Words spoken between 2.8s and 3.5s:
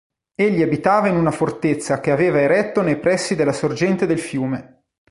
nei pressi